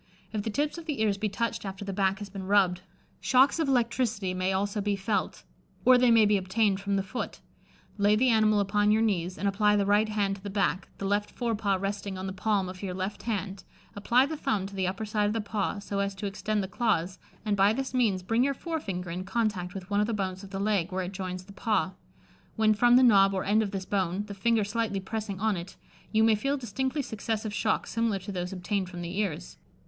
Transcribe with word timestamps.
If 0.33 0.41
the 0.41 0.49
tips 0.49 0.79
of 0.79 0.87
the 0.87 0.99
ears 1.03 1.19
be 1.19 1.29
touched 1.29 1.63
after 1.63 1.85
the 1.85 1.93
back 1.93 2.17
has 2.17 2.27
been 2.27 2.47
rubbed, 2.47 2.81
shocks 3.19 3.59
of 3.59 3.67
electricity 3.67 4.33
may 4.33 4.51
also 4.51 4.81
be 4.81 4.95
felt, 4.95 5.43
or 5.85 5.95
they 5.95 6.09
may 6.09 6.25
be 6.25 6.37
obtained 6.37 6.79
from 6.81 6.95
the 6.95 7.03
foot. 7.03 7.39
Lay 7.99 8.15
the 8.15 8.29
animal 8.29 8.59
upon 8.59 8.89
your 8.89 9.03
knees, 9.03 9.37
and 9.37 9.47
apply 9.47 9.75
the 9.75 9.85
right 9.85 10.09
hand 10.09 10.37
to 10.37 10.41
the 10.41 10.49
back, 10.49 10.87
the 10.97 11.05
left 11.05 11.29
fore 11.29 11.53
paw 11.53 11.75
resting 11.75 12.17
on 12.17 12.25
the 12.25 12.33
palm 12.33 12.67
of 12.67 12.81
your 12.81 12.95
left 12.95 13.21
hand, 13.29 13.63
apply 13.95 14.25
the 14.25 14.35
thumb 14.35 14.65
to 14.65 14.73
the 14.73 14.87
upper 14.87 15.05
side 15.05 15.27
of 15.27 15.33
the 15.33 15.39
paw, 15.39 15.77
so 15.77 15.99
as 15.99 16.15
to 16.15 16.25
extend 16.25 16.63
the 16.63 16.67
claws, 16.67 17.19
and 17.45 17.55
by 17.55 17.71
this 17.71 17.93
means 17.93 18.23
bring 18.23 18.43
your 18.43 18.55
fore 18.55 18.79
finger 18.79 19.11
in 19.11 19.23
contact 19.23 19.75
with 19.75 19.91
one 19.91 19.99
of 20.01 20.07
the 20.07 20.15
bones 20.15 20.43
of 20.43 20.49
the 20.49 20.59
leg, 20.59 20.91
where 20.91 21.03
it 21.05 21.11
joins 21.11 21.43
the 21.43 21.53
paw; 21.53 21.91
when 22.55 22.73
from 22.73 22.95
the 22.95 23.03
knob 23.03 23.35
or 23.35 23.43
end 23.43 23.61
of 23.61 23.69
this 23.69 23.85
bone, 23.85 24.23
the 24.25 24.33
finger 24.33 24.63
slightly 24.63 24.99
pressing 24.99 25.39
on 25.39 25.55
it, 25.55 25.75
you 26.11 26.23
may 26.23 26.33
feel 26.33 26.57
distinctly 26.57 27.03
successive 27.03 27.53
shocks 27.53 27.91
similar 27.91 28.17
to 28.17 28.31
those 28.31 28.51
obtained 28.51 28.89
from 28.89 29.03
the 29.03 29.19
ears. 29.19 29.57